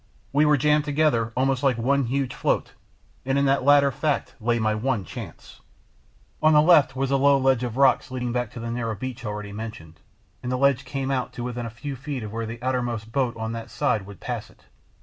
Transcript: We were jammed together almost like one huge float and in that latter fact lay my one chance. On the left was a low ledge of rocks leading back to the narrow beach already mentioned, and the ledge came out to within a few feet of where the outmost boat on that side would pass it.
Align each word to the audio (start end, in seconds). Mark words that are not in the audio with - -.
We 0.33 0.45
were 0.47 0.57
jammed 0.57 0.83
together 0.83 1.31
almost 1.37 1.61
like 1.61 1.77
one 1.77 2.05
huge 2.05 2.33
float 2.33 2.71
and 3.23 3.37
in 3.37 3.45
that 3.45 3.61
latter 3.63 3.91
fact 3.91 4.33
lay 4.39 4.57
my 4.57 4.73
one 4.73 5.05
chance. 5.05 5.61
On 6.41 6.53
the 6.53 6.61
left 6.63 6.95
was 6.95 7.11
a 7.11 7.17
low 7.17 7.37
ledge 7.37 7.63
of 7.63 7.77
rocks 7.77 8.09
leading 8.09 8.31
back 8.31 8.49
to 8.53 8.59
the 8.59 8.71
narrow 8.71 8.95
beach 8.95 9.23
already 9.23 9.51
mentioned, 9.51 9.99
and 10.41 10.51
the 10.51 10.57
ledge 10.57 10.85
came 10.85 11.11
out 11.11 11.33
to 11.33 11.43
within 11.43 11.67
a 11.67 11.69
few 11.69 11.95
feet 11.95 12.23
of 12.23 12.31
where 12.33 12.47
the 12.47 12.59
outmost 12.63 13.11
boat 13.11 13.37
on 13.37 13.51
that 13.51 13.69
side 13.69 14.07
would 14.07 14.19
pass 14.19 14.49
it. 14.49 14.65